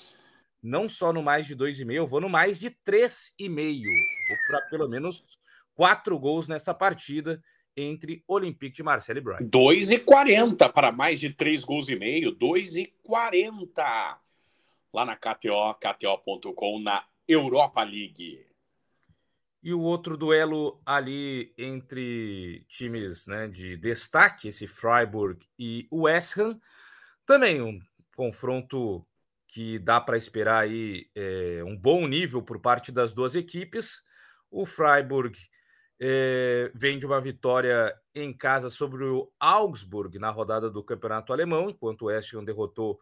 [0.60, 3.84] não só no mais de 2,5, eu vou no mais de 3,5.
[4.28, 5.38] Vou para pelo menos
[5.76, 7.40] quatro gols nessa partida
[7.76, 9.48] entre Olympique de Marseille e Brighton.
[9.48, 12.36] 2,40 para mais de 3 gols e meio.
[12.36, 14.18] 2,40
[14.92, 18.46] lá na KTO, KTO.com, na Europa League.
[19.62, 26.36] E o outro duelo ali entre times né, de destaque, esse Freiburg e o West
[26.38, 26.60] Ham,
[27.24, 27.80] também um
[28.14, 29.04] confronto
[29.48, 34.04] que dá para esperar aí é, um bom nível por parte das duas equipes.
[34.50, 35.38] O Freiburg
[36.00, 41.70] é, vem de uma vitória em casa sobre o Augsburg na rodada do Campeonato Alemão,
[41.70, 43.00] enquanto o West Ham derrotou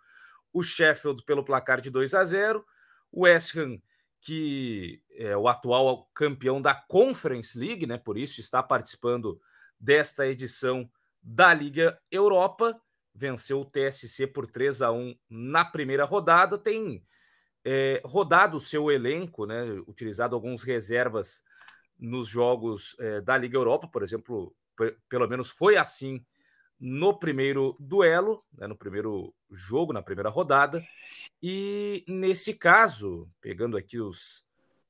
[0.52, 2.64] o Sheffield pelo placar de 2 a 0.
[3.11, 3.81] O West Ham
[4.22, 7.98] que é o atual campeão da Conference League, né?
[7.98, 9.40] Por isso está participando
[9.78, 10.88] desta edição
[11.20, 12.81] da Liga Europa.
[13.12, 16.57] Venceu o TSC por 3 a 1 na primeira rodada.
[16.57, 17.05] Tem
[17.64, 19.64] é, rodado o seu elenco, né?
[19.88, 21.42] Utilizado alguns reservas
[22.03, 24.53] nos jogos é, da Liga Europa, por exemplo,
[25.09, 26.25] pelo menos foi assim
[26.79, 30.85] no primeiro duelo, né, no primeiro jogo, na primeira rodada.
[31.41, 34.45] E nesse caso, pegando aqui os,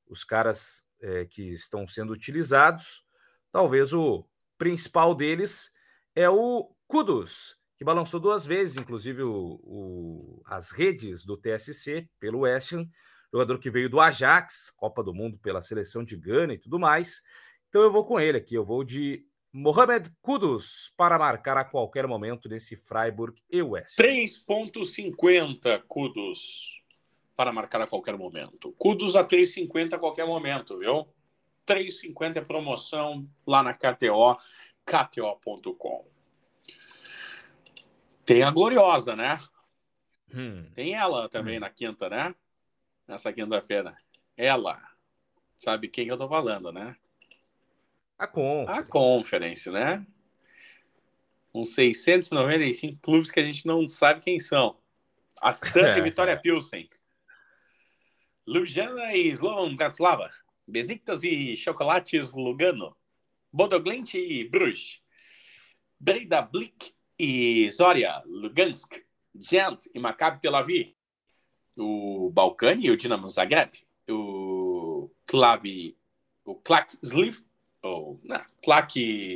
[0.07, 3.05] os caras é, que estão sendo utilizados,
[3.51, 5.71] talvez o principal deles
[6.15, 12.39] é o Kudus, que balançou duas vezes, inclusive o, o, as redes do TSC pelo
[12.39, 12.89] West Ham,
[13.33, 17.23] jogador que veio do Ajax, Copa do Mundo pela seleção de Gana e tudo mais.
[17.67, 22.05] Então eu vou com ele aqui, eu vou de Mohamed Kudus para marcar a qualquer
[22.05, 23.97] momento nesse Freiburg e West.
[23.97, 26.79] 3,50 Kudus
[27.35, 28.71] para marcar a qualquer momento.
[28.77, 31.07] Kudus a 3,50 a qualquer momento, viu?
[31.65, 34.37] 3,50 é promoção lá na KTO,
[34.85, 36.05] KTO.com.
[38.23, 39.39] Tem a gloriosa, né?
[40.31, 40.69] Hum.
[40.75, 41.61] Tem ela também hum.
[41.61, 42.35] na quinta, né?
[43.07, 43.97] Nessa quinta-feira.
[44.37, 44.81] Ela.
[45.57, 46.95] Sabe quem que eu tô falando, né?
[48.17, 48.79] A Conference.
[48.79, 50.05] A Conference, né?
[51.53, 54.77] Uns 695 clubes que a gente não sabe quem são.
[55.41, 56.89] Astan e Vitória Pilsen.
[58.47, 60.31] Ljubljana e Slovan Bratislava.
[60.67, 62.95] Besiktas e Chocolates Lugano.
[63.51, 65.01] Bodoglint e Bruges.
[65.99, 69.01] Breda Blik e Zoria Lugansk.
[69.35, 70.95] Gent e Maccabi Tel Aviv.
[71.77, 73.71] O Balcani e o Dinamo Zagreb.
[74.09, 75.97] O Klavi,
[76.45, 77.39] o Klak Sliv,
[77.81, 78.93] ou não, Klak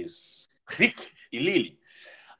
[0.07, 1.79] Svik e Lille.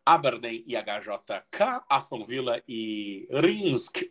[0.06, 4.10] Aberdeen e HJK, Aston Villa e Rinsk,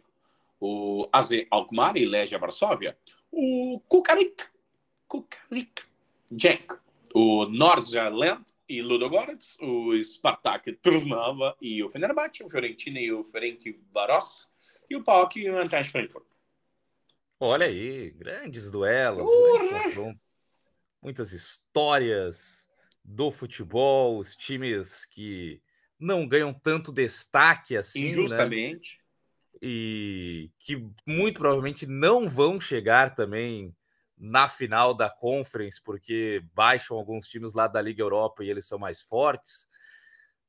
[0.61, 2.99] o AZ Alkmaar e Legia Varsóvia,
[3.33, 4.45] o Kukarik,
[5.09, 5.83] Kukarik
[6.31, 6.75] Genk,
[7.15, 13.65] o Nordsjælland e Ludogorets, o Spartak Trnava e o Fenerbahçe, o Fiorentina e o Ferenc
[13.91, 14.51] Varos
[14.91, 16.27] e o PAOK e o Eintracht Frankfurt.
[17.39, 20.37] Olha aí, grandes duelos, grandes confrontos,
[21.03, 22.69] muitas histórias
[23.05, 25.61] do futebol, os times que
[25.99, 28.05] não ganham tanto destaque assim.
[28.05, 28.09] Né?
[28.09, 28.99] Injustamente.
[28.99, 29.59] Né?
[29.63, 33.75] E que muito provavelmente não vão chegar também
[34.17, 38.79] na final da Conference, porque baixam alguns times lá da Liga Europa e eles são
[38.79, 39.69] mais fortes.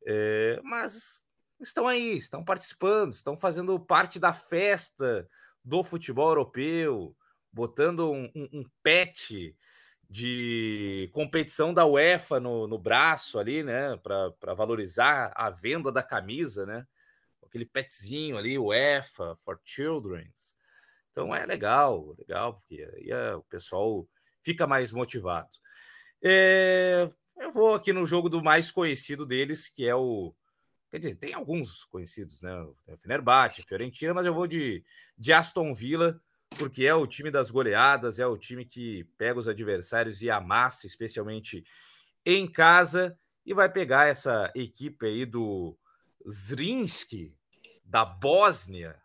[0.05, 1.26] É, mas
[1.59, 5.27] estão aí, estão participando, estão fazendo parte da festa
[5.63, 7.15] do futebol europeu,
[7.51, 9.55] botando um, um, um pet
[10.09, 16.65] de competição da UEFA no, no braço ali, né, para valorizar a venda da camisa,
[16.65, 16.85] né,
[17.43, 20.31] aquele petzinho ali, UEFA for Children.
[21.11, 24.07] Então é legal, legal, porque aí é, o pessoal
[24.41, 25.49] fica mais motivado.
[26.23, 30.33] É, eu vou aqui no jogo do mais conhecido deles, que é o.
[30.89, 32.51] Quer dizer, tem alguns conhecidos, né?
[32.85, 34.83] Tem o Fenerbahçe, Fiorentina, mas eu vou de,
[35.17, 36.19] de Aston Villa,
[36.57, 40.87] porque é o time das goleadas, é o time que pega os adversários e amassa,
[40.87, 41.63] especialmente
[42.25, 45.77] em casa, e vai pegar essa equipe aí do
[46.27, 47.35] Zrinski,
[47.83, 48.95] da Bósnia,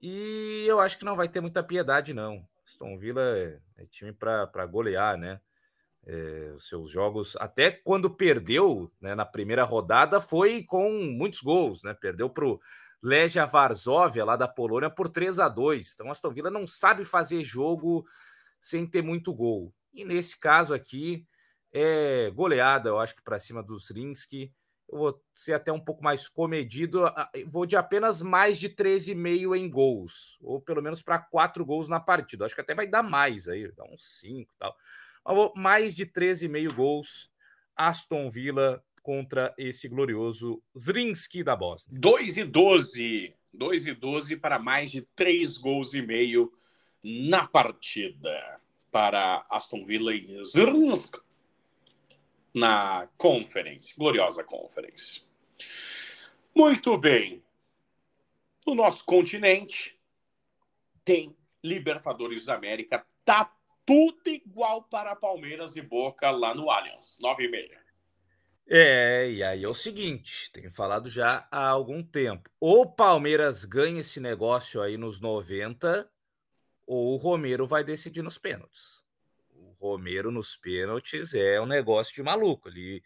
[0.00, 2.46] e eu acho que não vai ter muita piedade, não.
[2.64, 5.40] Aston Villa é, é time para golear, né?
[6.06, 11.82] É, os seus jogos, até quando perdeu né, na primeira rodada, foi com muitos gols,
[11.82, 11.94] né?
[11.94, 12.60] Perdeu para o
[13.02, 17.42] Legia Varsóvia, lá da Polônia, por 3 a 2 Então, Aston Villa não sabe fazer
[17.42, 18.04] jogo
[18.60, 19.72] sem ter muito gol.
[19.92, 21.26] E nesse caso aqui,
[21.72, 24.52] é goleada, eu acho que para cima do Zrinski.
[24.88, 27.02] Eu vou ser até um pouco mais comedido,
[27.48, 31.98] vou de apenas mais de 13,5 em gols, ou pelo menos para 4 gols na
[31.98, 32.44] partida.
[32.44, 34.76] Acho que até vai dar mais aí, dá uns 5 e tal.
[35.54, 37.30] Mais de 13,5 gols.
[37.76, 41.98] Aston Villa contra esse glorioso Zrinski da Bósnia.
[42.00, 43.34] 2 e 12.
[43.52, 46.52] 2 e 12 para mais de 3 gols e meio
[47.02, 48.60] na partida
[48.90, 51.20] para Aston Villa e Zrinski
[52.52, 55.22] na Conference, gloriosa Conference.
[56.54, 57.44] Muito bem.
[58.66, 59.96] No nosso continente
[61.04, 63.54] tem Libertadores da América, tá
[63.86, 67.86] tudo igual para Palmeiras e Boca lá no Allianz, 9 e meia.
[68.68, 72.50] É, e aí é o seguinte, tenho falado já há algum tempo.
[72.58, 76.10] Ou o Palmeiras ganha esse negócio aí nos 90,
[76.84, 79.04] ou o Romero vai decidir nos pênaltis.
[79.54, 82.68] O Romero nos pênaltis é um negócio de maluco.
[82.68, 83.04] Ele,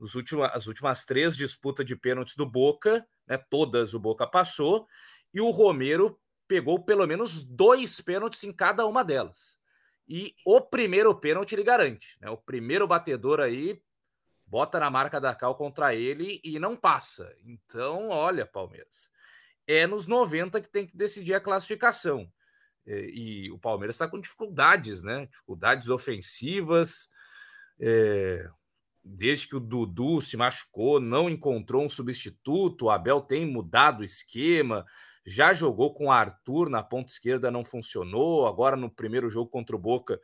[0.00, 4.88] últimos, as últimas três disputas de pênaltis do Boca, né, todas o Boca passou,
[5.34, 6.18] e o Romero
[6.48, 9.60] pegou pelo menos dois pênaltis em cada uma delas.
[10.14, 12.28] E o primeiro pênalti ele garante, né?
[12.28, 13.80] O primeiro batedor aí
[14.46, 17.34] bota na marca da Cal contra ele e não passa.
[17.46, 19.10] Então, olha, Palmeiras,
[19.66, 22.30] é nos 90 que tem que decidir a classificação.
[22.86, 25.24] E, e o Palmeiras está com dificuldades, né?
[25.24, 27.08] Dificuldades ofensivas.
[27.80, 28.46] É,
[29.02, 32.82] desde que o Dudu se machucou, não encontrou um substituto.
[32.84, 34.84] O Abel tem mudado o esquema.
[35.24, 38.46] Já jogou com o Arthur na ponta esquerda, não funcionou.
[38.46, 40.20] Agora, no primeiro jogo contra o Boca,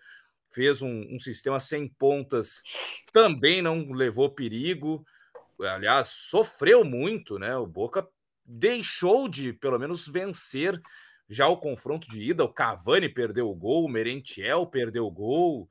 [0.50, 2.62] fez um, um sistema sem pontas,
[3.12, 5.04] também não levou perigo.
[5.60, 7.56] Aliás, sofreu muito, né?
[7.56, 8.08] O Boca
[8.44, 10.80] deixou de, pelo menos, vencer
[11.28, 12.44] já o confronto de ida.
[12.44, 15.68] O Cavani perdeu o gol, o Merentiel perdeu o gol.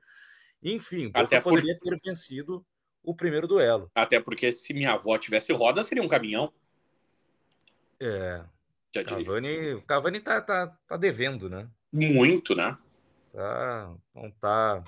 [0.62, 1.96] Enfim, o Boca Até poderia por...
[1.96, 2.64] ter vencido
[3.02, 3.90] o primeiro duelo.
[3.94, 6.52] Até porque se minha avó tivesse roda, seria um caminhão.
[8.00, 8.44] É.
[8.94, 11.68] Já Cavani, o Cavani tá, tá, tá devendo, né?
[11.92, 12.76] Muito, né?
[13.32, 14.82] Tá, não tá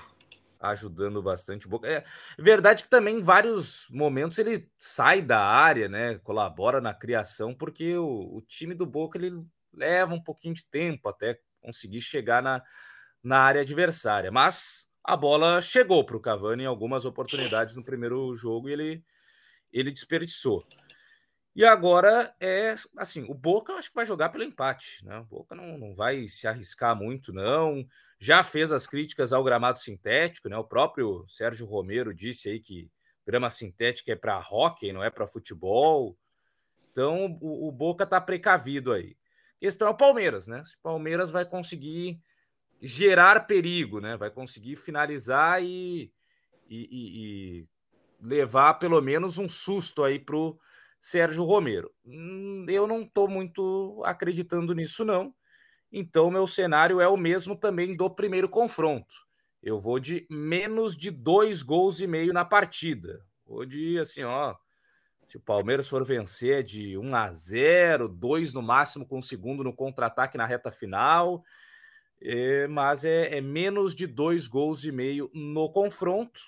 [0.60, 1.88] ajudando bastante o Boca.
[1.88, 2.04] É
[2.38, 6.18] verdade que também em vários momentos ele sai da área, né?
[6.18, 11.08] Colabora na criação, porque o, o time do Boca ele leva um pouquinho de tempo
[11.08, 12.62] até conseguir chegar na,
[13.22, 14.30] na área adversária.
[14.30, 19.04] Mas a bola chegou para o Cavani em algumas oportunidades no primeiro jogo e ele,
[19.72, 20.64] ele desperdiçou.
[21.54, 25.04] E agora é assim: o Boca eu acho que vai jogar pelo empate.
[25.04, 25.18] Né?
[25.18, 27.84] O Boca não, não vai se arriscar muito, não.
[28.18, 30.56] Já fez as críticas ao gramado sintético, né?
[30.56, 32.90] O próprio Sérgio Romero disse aí que
[33.26, 36.16] grama sintética é para hockey, não é para futebol.
[36.92, 39.16] Então o, o Boca está precavido aí.
[39.56, 40.62] A questão é o Palmeiras, né?
[40.64, 42.20] Se o Palmeiras vai conseguir
[42.80, 44.16] gerar perigo, né?
[44.16, 46.12] Vai conseguir finalizar e,
[46.68, 47.68] e, e, e
[48.20, 50.58] levar pelo menos um susto aí pro
[51.00, 51.90] Sérgio Romero.
[52.04, 55.34] Hum, eu não estou muito acreditando nisso, não.
[55.90, 59.14] Então, meu cenário é o mesmo também do primeiro confronto.
[59.62, 63.24] Eu vou de menos de dois gols e meio na partida.
[63.46, 64.54] Vou de assim, ó.
[65.26, 69.22] Se o Palmeiras for vencer é de 1 a 0, 2 no máximo com o
[69.22, 71.42] segundo no contra-ataque na reta final.
[72.22, 76.40] É, mas é, é menos de dois gols e meio no confronto.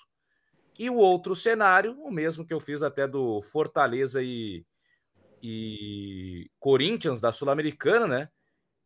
[0.77, 4.65] E o outro cenário, o mesmo que eu fiz até do Fortaleza e,
[5.41, 8.29] e Corinthians da Sul-Americana, né?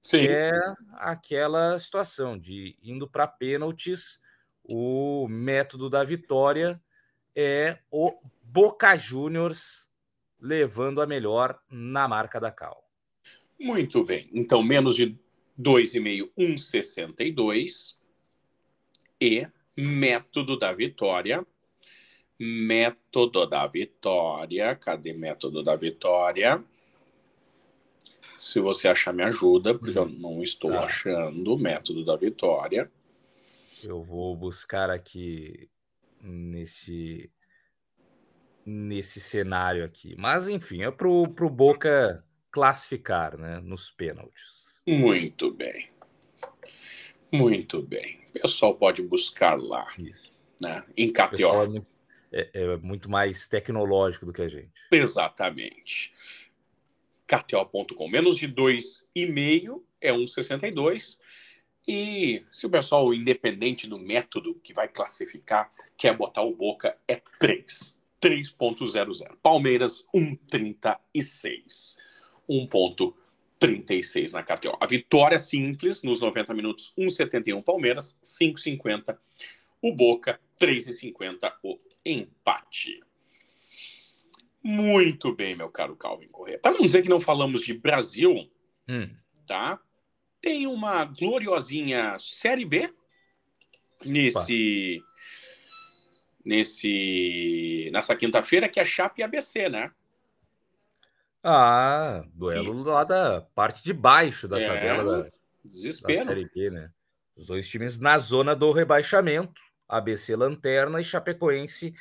[0.03, 0.25] Sim.
[0.27, 0.51] É
[0.93, 4.19] aquela situação de indo para pênaltis,
[4.63, 6.81] o método da vitória
[7.35, 9.89] é o Boca Juniors
[10.39, 12.83] levando a melhor na marca da Cal.
[13.59, 14.29] Muito bem.
[14.33, 15.17] Então, menos de
[15.59, 17.97] 2,5, 1,62.
[19.19, 21.45] E método da vitória
[22.39, 24.75] método da vitória.
[24.75, 26.63] Cadê método da vitória?
[28.37, 30.85] Se você achar, me ajuda, porque eu não estou tá.
[30.85, 32.91] achando o método da vitória.
[33.83, 35.69] Eu vou buscar aqui
[36.21, 37.31] nesse
[38.65, 40.13] nesse cenário aqui.
[40.17, 44.81] Mas enfim, é pro, pro Boca classificar, né, nos pênaltis.
[44.85, 45.89] Muito bem.
[47.31, 48.19] Muito bem.
[48.35, 50.33] O pessoal pode buscar lá, Isso.
[50.61, 51.85] né, em KTO
[52.31, 54.71] é, é muito mais tecnológico do que a gente.
[54.91, 56.13] Exatamente.
[57.27, 61.19] KTO.com, menos de 2,5 é 1,62.
[61.87, 67.21] E se o pessoal, independente do método que vai classificar, quer botar o Boca, é
[67.39, 67.97] 3.
[68.21, 69.37] 3.00.
[69.41, 71.97] Palmeiras, 1,36.
[72.49, 74.77] 1,36 na KTO.
[74.79, 79.17] A vitória simples nos 90 minutos, 1,71 Palmeiras, 5,50
[79.81, 82.99] o Boca, 3,50 o empate.
[84.63, 86.59] Muito bem, meu caro Calvin Corrêa.
[86.59, 88.49] Para não dizer que não falamos de Brasil,
[88.89, 89.09] hum.
[89.45, 89.79] tá?
[90.41, 92.93] Tem uma gloriosinha Série B
[94.03, 95.01] nesse
[96.43, 99.91] nesse nessa quinta-feira que é Chape e ABC, né?
[101.43, 102.83] Ah, duelo e...
[102.83, 105.31] lá da parte de baixo da é, tabela da,
[105.63, 106.19] desespero.
[106.19, 106.91] da Série B, né?
[107.35, 109.61] Os dois times na zona do rebaixamento.
[109.87, 111.95] ABC Lanterna e Chapecoense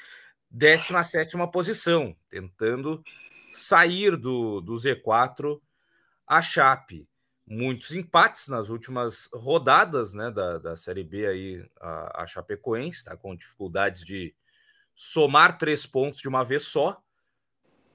[0.51, 3.03] 17 posição, tentando
[3.53, 5.61] sair do, do Z4
[6.27, 7.09] a Chape.
[7.47, 13.17] Muitos empates nas últimas rodadas né, da, da Série B aí, a, a Chapecoense está
[13.17, 14.35] com dificuldades de
[14.95, 17.01] somar três pontos de uma vez só.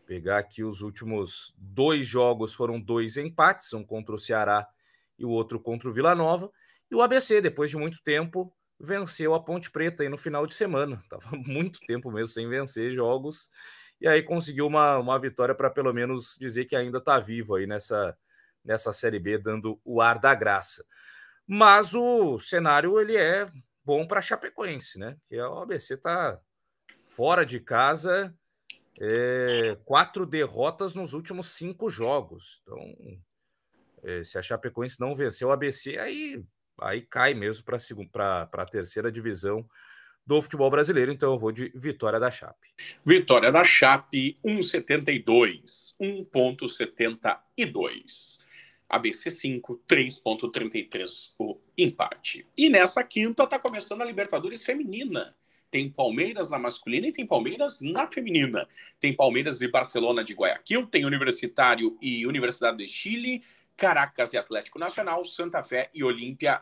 [0.06, 4.68] Pegar aqui os últimos dois jogos foram dois empates, um contra o Ceará
[5.18, 6.50] e o outro contra o Vila Nova.
[6.90, 10.54] E o ABC, depois de muito tempo, venceu a Ponte Preta aí no final de
[10.54, 11.00] semana.
[11.10, 13.50] Tava muito tempo mesmo sem vencer jogos.
[14.00, 17.68] E aí conseguiu uma, uma vitória para pelo menos dizer que ainda está vivo aí
[17.68, 18.18] nessa,
[18.66, 20.84] nessa Série B, dando o ar da graça.
[21.46, 23.52] Mas o cenário ele é
[23.84, 25.18] bom para Chapecoense, né?
[25.28, 26.40] Que a OBC está
[27.06, 28.34] fora de casa,
[29.00, 32.62] é, quatro derrotas nos últimos cinco jogos.
[32.64, 32.96] Então,
[34.04, 36.44] é, se a Chapecoense não venceu o ABC, aí
[36.82, 37.78] aí cai mesmo para
[38.52, 39.66] a terceira divisão
[40.26, 41.12] do futebol brasileiro.
[41.12, 42.70] Então eu vou de vitória da Chape.
[43.06, 45.96] Vitória da Chape, 1,72.
[46.00, 48.40] 1,72.
[48.90, 52.46] ABC 5, 3,33 o empate.
[52.58, 55.34] E nessa quinta está começando a Libertadores Feminina.
[55.72, 58.68] Tem Palmeiras na masculina e tem Palmeiras na feminina.
[59.00, 63.42] Tem Palmeiras e Barcelona de Guayaquil, tem Universitário e Universidade de Chile,
[63.82, 66.62] Caracas e Atlético Nacional, Santa Fé e Olímpia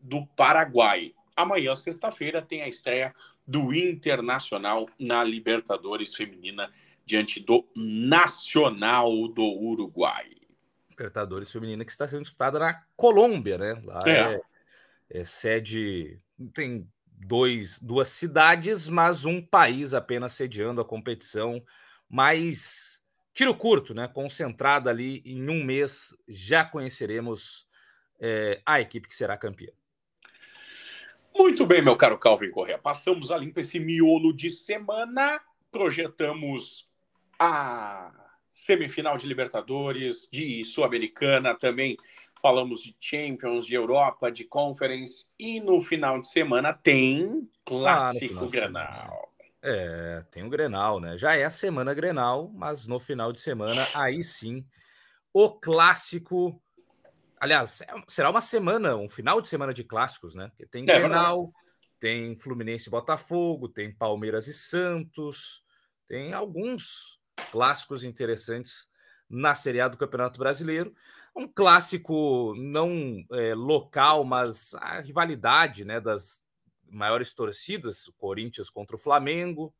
[0.00, 1.14] do Paraguai.
[1.36, 3.14] Amanhã, sexta-feira, tem a estreia
[3.46, 6.68] do Internacional na Libertadores Feminina
[7.06, 10.30] diante do Nacional do Uruguai.
[10.90, 13.80] Libertadores Feminina que está sendo disputada na Colômbia, né?
[13.84, 16.20] Lá é, é, é sede.
[16.52, 21.62] Tem dois, duas cidades, mas um país apenas sediando a competição
[22.08, 23.00] mais
[23.32, 24.08] tiro curto, né?
[24.08, 27.66] Concentrado ali em um mês, já conheceremos
[28.20, 29.70] é, a equipe que será campeã.
[31.34, 32.78] Muito bem, meu caro Calvin Correa.
[32.78, 35.40] Passamos a limpo esse miolo de semana.
[35.70, 36.88] Projetamos
[37.38, 38.12] a
[38.52, 41.96] semifinal de Libertadores, de Sul-Americana também.
[42.40, 45.26] Falamos de Champions, de Europa, de Conference.
[45.38, 49.31] E no final de semana tem Clássico ah, Granal.
[49.62, 51.16] É, tem o Grenal, né?
[51.16, 54.66] Já é a semana Grenal, mas no final de semana, aí sim,
[55.32, 56.60] o clássico.
[57.38, 60.48] Aliás, é será uma semana, um final de semana de clássicos, né?
[60.48, 61.52] Porque tem é, Grenal,
[62.00, 65.62] tem Fluminense e Botafogo, tem Palmeiras e Santos,
[66.08, 67.20] tem alguns
[67.52, 68.90] clássicos interessantes
[69.30, 70.92] na Série A do Campeonato Brasileiro.
[71.34, 76.44] Um clássico não é, local, mas a rivalidade né, das
[76.92, 79.74] maiores torcidas, o Corinthians contra o Flamengo.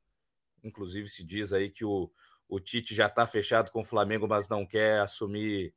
[0.64, 2.10] Inclusive, se diz aí que o,
[2.48, 5.74] o Tite já está fechado com o Flamengo, mas não quer assumir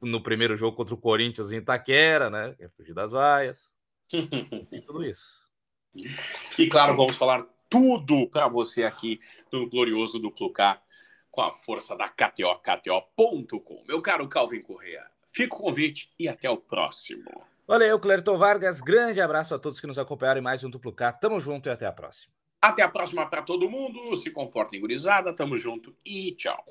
[0.00, 2.54] no primeiro jogo contra o Corinthians em Itaquera, né?
[2.54, 3.76] Quer fugir das vaias.
[4.12, 5.50] e tudo isso.
[6.58, 9.20] E claro, vamos falar tudo para você aqui
[9.52, 10.80] no Glorioso Duplo K
[11.30, 13.84] com a força da KTO, KTO.com.
[13.86, 17.44] Meu caro Calvin Correa, fica o convite e até o próximo.
[17.66, 18.82] Valeu, Clerton Vargas.
[18.82, 21.12] Grande abraço a todos que nos acompanharam em mais um Duplo K.
[21.14, 22.34] Tamo junto e até a próxima.
[22.60, 24.14] Até a próxima para todo mundo.
[24.16, 25.34] Se comportem, gurizada.
[25.34, 26.62] Tamo junto e tchau.